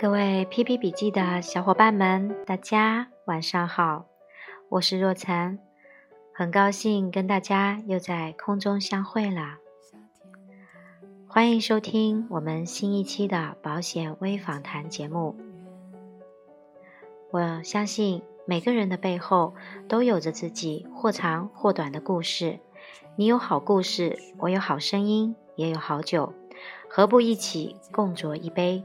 [0.00, 4.06] 各位 PP 笔记的小伙伴们，大家晚上好，
[4.70, 5.58] 我是若晨，
[6.32, 9.58] 很高兴跟大家又在空中相会了。
[11.28, 15.36] 欢迎收听我们新一期的保险微访谈节目。
[17.30, 19.54] 我相信每个人的背后
[19.86, 22.58] 都有着自己或长或短的故事。
[23.16, 26.32] 你有好故事，我有好声音，也有好酒，
[26.88, 28.82] 何不一起共酌一杯？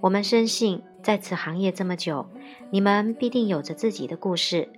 [0.00, 2.26] 我们深信，在此行业这么久，
[2.70, 4.68] 你们必定有着自己的故事。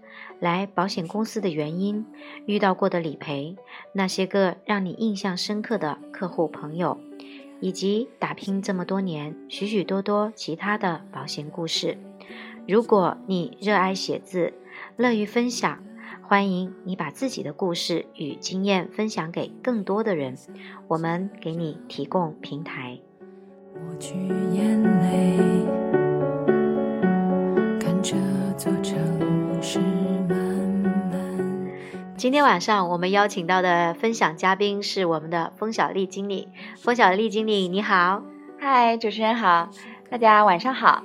[0.40, 2.04] 来保险公司的原因，
[2.46, 3.56] 遇到过的理赔，
[3.92, 6.98] 那些个让你印象深刻的客户朋友，
[7.60, 11.96] 以及打拼这么多年许许多多其他的保险故事。
[12.66, 14.52] 如果你热爱写字，
[14.96, 15.84] 乐于分享。
[16.22, 20.36] 欢迎你把自己的故事与经验分享给更多的人，
[20.88, 22.98] 我们给你提供平台。
[32.16, 36.48] 今天晚上我们邀请到的分享嘉宾是我们的封小丽经理。
[36.76, 38.22] 封小丽经理，你好，
[38.58, 39.70] 嗨，主持人好，
[40.08, 41.02] 大家晚上好。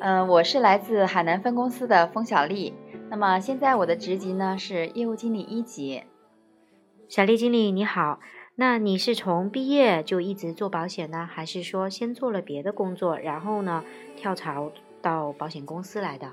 [0.00, 2.74] 嗯，我是来自海南分公司的封小丽。
[3.10, 6.02] 那么现在我的职级呢是业务经理一级。
[7.08, 8.20] 小丽经理你好，
[8.60, 13.84] 那你是从毕业就一直做保险呢，还是说先做了别的工作，然后呢
[14.16, 16.32] 跳槽到保险公司来的？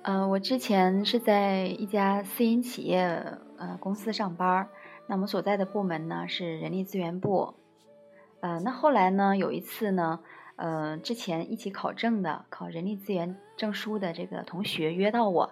[0.00, 2.98] 呃，我之前是在一家私营企业
[3.58, 4.70] 呃公司上班，
[5.06, 7.52] 那么所在的部门呢是人力资源部。
[8.40, 10.20] 呃，那后来呢有一次呢，
[10.56, 15.50] 呃之前一起考证的考人力资源证书的这个同学约到我。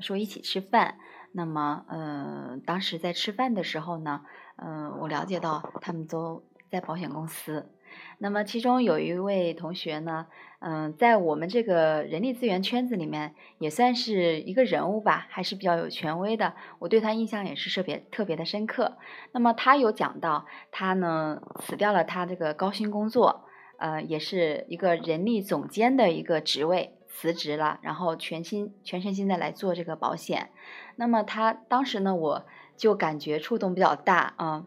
[0.00, 0.96] 说一起吃饭，
[1.32, 4.20] 那么，嗯，当时在吃饭的时候呢，
[4.56, 7.70] 嗯，我了解到他们都在保险公司。
[8.18, 10.26] 那么其中有一位同学呢，
[10.60, 16.54] 嗯，在我们这个人力资源圈子里面也算是一个人物吧，还是比较有权威的。
[16.78, 18.96] 我对他印象也是特别特别的深刻。
[19.32, 23.44] 那么他有讲到，他呢辞掉了他这个高薪工作，
[23.78, 26.96] 呃，也是一个人力总监的一个职位。
[27.14, 30.50] 辞职了，然后全心全身心的来做这个保险。
[30.96, 32.44] 那么他当时呢，我
[32.76, 34.64] 就感觉触动比较大啊，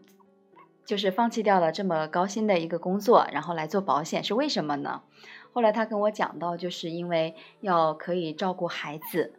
[0.84, 5.02] 就是放弃掉了这么高薪的一个工作，然后来做保险是为什么呢？
[5.52, 9.34] 后来他跟我讲到，就是因为要可以照顾孩子，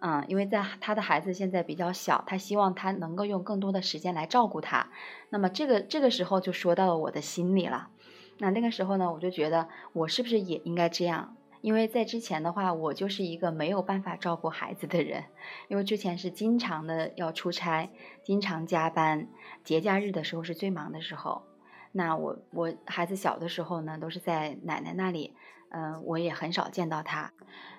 [0.00, 4.88] 嗯，因为在他的孩子现在比较小，他希望他能够用更多的时间来照顾他。
[5.28, 7.90] 那么这个这个时候就说到了我的心里了。
[8.38, 11.35] 那那个时候呢，我就觉得我是不是也应该这样？
[11.66, 15.24] 因为在之前的话，我就是一个没有办法照顾孩子的人，
[15.66, 17.90] 因为之前是经常的要出差，
[18.22, 19.26] 经常加班，
[19.64, 21.42] 节假日的时候是最忙的时候。
[21.90, 25.34] 那我我孩子小的时候呢，都是在奶奶那里，
[25.70, 27.32] 嗯，我也很少见到他。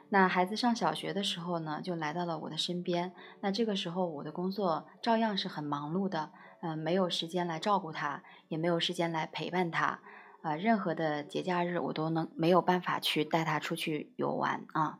[0.10, 3.14] 那孩子上小学的时候呢，就来到了我的身边。
[3.40, 10.02] 那这个时候我的工作照样是很忙碌的，嗯，没有时间来照顾他，也没有时间来陪伴他。
[10.48, 15.00] 啊，任何的节假日我都能没有办法去带他出去游玩啊。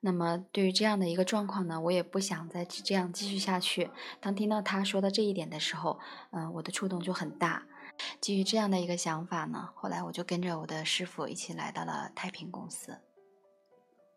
[0.00, 3.90] 那么对于这样的一个状况呢，我也不想再这样继续下去。
[4.20, 7.66] 当听到他说的这一点的时候，嗯，我的触动就很大。
[8.20, 12.98] 基于这样的一个想法呢，后来我就跟着我的师傅一起来到了太平公司。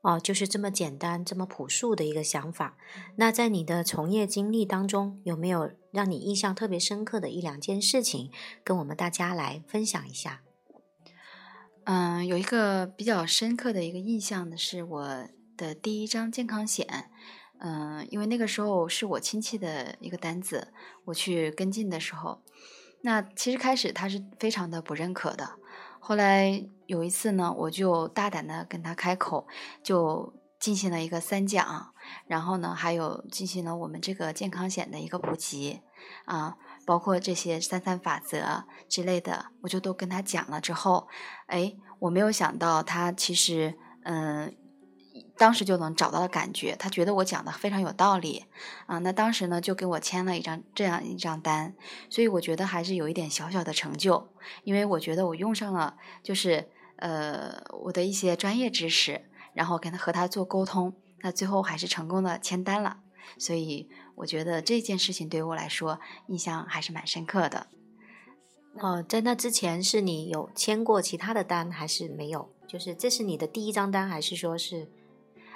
[0.02, 2.76] 哦，就是这么简单、这么朴素的一个想法。
[3.18, 8.32] 那在你的从业经历当中，有没有让你印象特别深刻的一两件事情，
[8.64, 10.42] 跟我们大家来分享一下？
[11.84, 17.10] 嗯，有一个比较深刻的一个印象的是我的第一张健康险。
[17.60, 20.74] 嗯，因为那个时候是我亲戚的一个单子，
[21.06, 22.42] 我去跟进的时候，
[23.02, 25.60] 那其实开始他是非常的不认可的。
[26.04, 29.48] 后来有一次呢，我就大胆的跟他开口，
[29.84, 31.94] 就进行了一个三讲，
[32.26, 35.82] 然后呢，还有进行了我们这个健康险的一个普及，
[36.26, 41.08] 啊，包括这些三三法则之类的，我就都跟他讲了之后，
[41.46, 44.54] 哎，我没有想到他其实，嗯。
[45.42, 48.46] 当时就能找到的感觉，他觉得我讲的非常有道理
[48.86, 49.00] 啊。
[49.00, 51.74] 那当时呢，就给我签了一张这样一张单，
[52.12, 54.28] 所以我觉得还是有一点小小的成就，
[54.64, 63.00] 因为我觉得我用上了就是呃我的一些专业知识，然后跟他和他做沟通，那最后还是成功的签单了。
[63.40, 67.66] 所以我觉得这件事情对我来说印象还是蛮深刻的。
[68.76, 72.54] 哦，在那之前是你有签过其他的单还是没有？
[72.68, 74.92] 就是这是你的第一张单还是说是？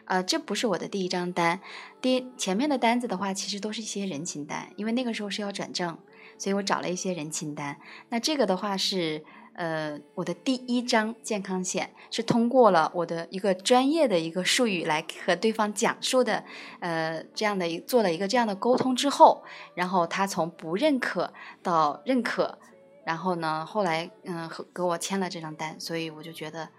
[0.06, 1.60] 呃，这不是我的第一张单，
[2.02, 5.98] 第前面的单子的话，其实都是一些人情单，因为那个时候是要转正，
[6.38, 7.78] 所以我找了一些人情单。
[8.10, 9.24] 那这个的话是，
[9.54, 16.44] 呃，我的第一张健康险是通过了我的一个专业的一个术语来和对方讲述的，
[16.80, 19.44] 呃，这样的做了一个这样的沟通之后，
[19.74, 22.60] 然后他从不认可到认可，
[23.06, 26.69] 然后呢，后来嗯和给我签了这张单，所以我就觉得，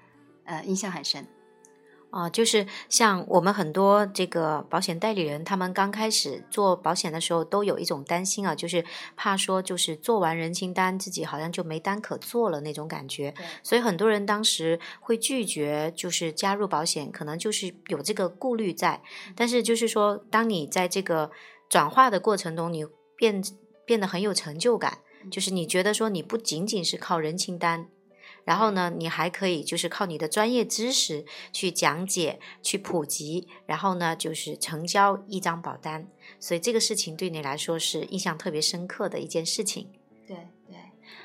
[0.44, 1.26] 呃，印象很深。
[2.16, 8.82] 啊，就是像我们很多这个保险代理人，他们刚开始做保险的时候，都有一种担心啊，就是
[9.16, 13.34] 怕说就是做完人情单，自己好像就没单可做了那种感觉。
[13.62, 19.02] 所以很多人当时会拒绝，就是加入保险，可能就是有这个顾虑在。
[19.34, 21.30] 但是就是说，当你在这个
[21.68, 22.86] 转化的过程中，你
[23.18, 23.42] 变
[23.84, 27.88] 变得很有成就感，就是你觉得说你不仅仅是靠人情单。
[28.46, 36.06] 然后呢，你还可以就是靠你的专业知识去讲解、去普及，然后呢，就是成交一张保单。
[36.38, 39.90] 所以这个事情对你来说是印象特别深刻的一件事情。
[40.28, 40.37] 对
[40.69, 40.76] 对，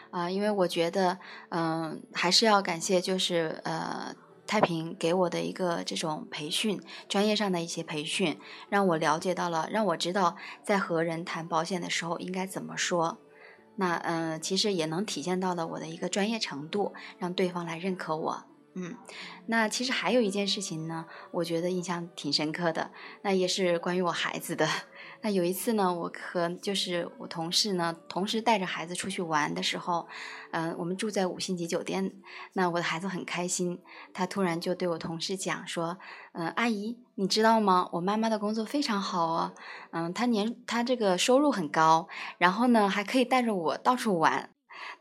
[0.10, 1.20] 啊，因为我觉得，
[1.50, 4.16] 嗯，还是要感谢，就是呃，
[4.48, 8.40] 太平给我的一个这种培训，专业上的一些培训，
[8.70, 13.20] 让我了解到了，让我知道在和人谈保险的时候应该怎么说。
[13.82, 18.44] 那嗯，其实也能体现到了我的一个专业程度，让对方来认可我。
[18.76, 18.96] 嗯，
[19.48, 22.92] 那其实还有一件事情呢，我觉得印象挺深刻的，
[23.24, 24.70] 那也是关于我孩子的。
[25.24, 30.08] 那有一次呢，我和就是我同事呢，同时带着孩子出去玩的时候，
[30.52, 32.12] 嗯，我们住在五星级酒店，
[32.54, 33.80] 那我的孩子很开心，
[34.14, 36.00] 他突然就对我同事讲说，
[36.34, 37.88] 嗯，阿姨，你知道吗？
[37.94, 39.54] 我妈妈的工作非常好哦，
[39.92, 42.08] 嗯，她年她这个收入很高，
[42.40, 44.50] 然后呢还可以带着我到处玩。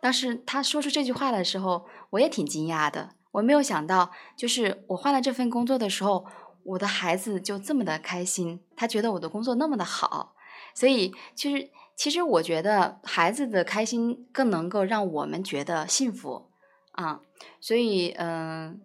[0.03, 6.27] 当时他说出这句话的时候，我也挺惊讶的，我没有想到，就是我换了这份工作的时候。
[6.65, 10.35] 我的孩子就这么的开心，他觉得我的工作那么的好，
[10.75, 16.51] 所以其实其实我觉得孩子的开心更能够让我们觉得幸福
[16.93, 17.21] 啊，
[17.61, 18.81] 所以嗯，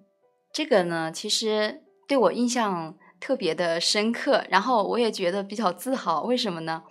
[0.51, 6.23] 这个呢其实对我印象特别的深刻，然后我也觉得比较自豪。
[6.23, 6.83] 为什么呢？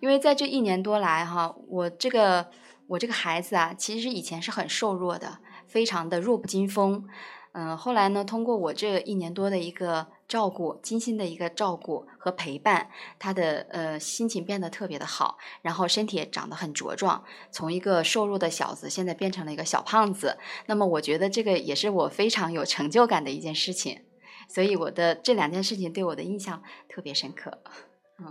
[0.00, 2.50] 因为在这一年多来哈，我这个
[2.88, 7.08] 我这个孩子啊，其实以前是很瘦弱的，非常的弱不禁风。
[7.52, 20.36] 嗯，后来呢，通过我这一年多的一个照顾，精心的一个照顾和陪伴，他的呃心情变得特别的好，然后身体也长得很茁壮，从一个瘦弱的小子，现在变成了一个小胖子。
[20.66, 24.02] 那么我觉得这个也是我非常有成就感的一件事情，
[24.48, 27.62] 所以我的这两件事情对我的印象特别深刻。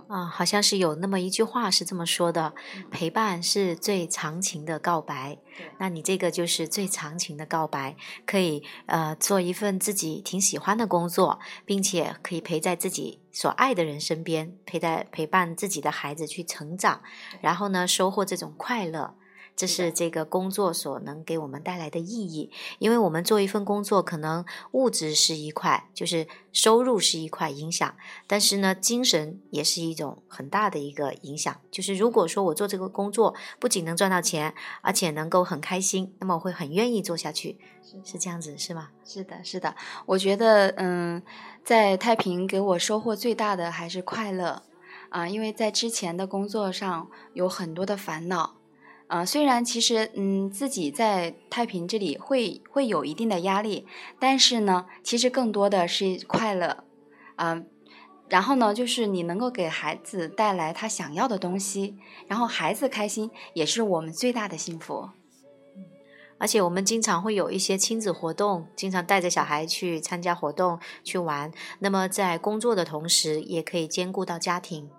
[0.10, 2.54] 啊，好像是有那么一句话是这么说的：
[2.92, 5.38] 陪伴是最长情的告白。
[5.80, 7.95] 那你这个就是最长情的告白，
[8.25, 17.01] 可以呃做一份自己挺喜欢的工作，并且可以陪在自己所爱的人身边，陪在陪伴自己的孩子去成长，
[17.39, 19.16] 然后呢收获这种快乐。
[19.57, 27.95] 这是这个工作所能给我们带来的意义，因为我们做一份工作，可能物质是一块，就是收入是一块影响，
[28.27, 31.59] 但是呢，精神也是一种很大的一个影响。
[31.71, 38.89] 就是如果说我做这个工作，不仅能赚到钱，而且能够很开心，那么我会很愿意做下去，是是这样子，是吗？
[39.03, 39.75] 是的，是的。
[40.06, 41.24] 我觉得，嗯，
[41.65, 44.62] 在太平给我收获最大的还是快乐
[45.10, 48.53] 啊，因为在之前的工作上有很多的烦恼。
[49.07, 53.88] 啊，虽然其实嗯，自己在太平这里会会有一定的压力，
[54.20, 56.84] 但是呢，其实更多的是快乐，
[57.38, 57.65] 嗯，
[58.27, 61.96] 然后呢，就是你能够给孩子带来他想要的东西，
[62.27, 65.10] 然后孩子开心也是我们最大的幸福。
[66.39, 74.89] 而且我们经常会有一些亲子活动，经常带着小孩去参加活动去玩，那么在工作的同时，也可以兼顾到家庭。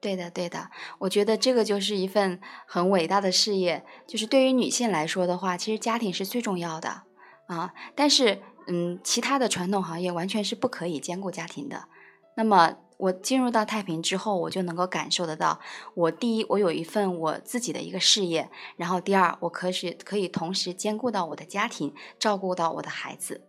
[0.00, 3.84] 对的，对的，我觉得这个就是一份很伟大的事业。
[4.06, 7.02] 就是对于女性来说的话，其实家庭是最重要的
[7.48, 7.74] 啊。
[7.96, 11.88] 但是，嗯，其他的传统行业完全是不可以兼顾家庭的。
[12.36, 15.58] 那么，我进入到太平之后，我就能够感受得到，
[15.94, 23.40] 我第一，我有一份我自己的一个事业；然后，第二，我可是可以同时兼顾到我的家庭，照顾到我的孩子，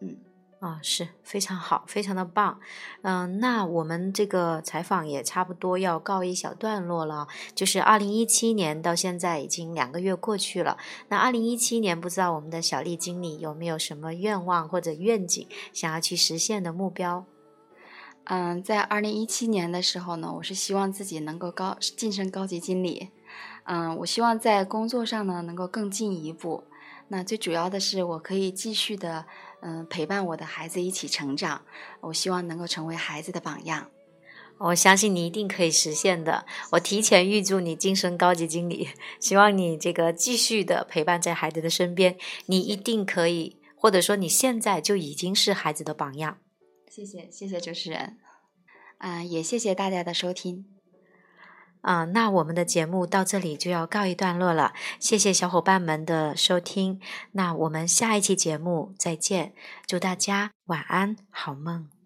[0.00, 0.16] 嗯。
[0.60, 2.60] 啊，是非常好，非常的棒，
[3.00, 7.26] 嗯，那我们这个采访也差不多要告一小段落了。
[7.54, 10.76] 就是二零一七年到现在已经两个月过去了，
[11.08, 17.24] 那二零一七年不知道我们的小丽经理有没有什么愿望或者愿景想要去实现的目标？
[18.24, 23.08] 嗯，在二零一七年的时候呢，我是希望自己能够高晋升高级经理，
[23.64, 26.64] 嗯，我希望在工作上呢能够更进一步。
[27.08, 29.24] 那最主要的是，我可以继续的。
[29.62, 31.62] 嗯，陪伴我的孩子一起成长，
[32.00, 33.90] 我希望能够成为孩子的榜样。
[34.58, 36.44] 我相信你一定可以实现的。
[36.72, 38.88] 我提前预祝你晋升高级经理，
[39.18, 46.38] 希望你这个继续的陪伴在孩子的身边，你一定可以，或者说你现在就已经是孩子的榜样。
[46.90, 48.18] 谢谢，谢谢主持人，
[48.98, 50.69] 啊，也谢谢大家的收听。
[51.82, 57.00] 啊，那我们的节目到这里就要告一段落了，谢谢小伙伴们的收听。
[57.32, 59.54] 那我们下一期节目再见，
[59.86, 61.99] 祝大家晚安，好梦。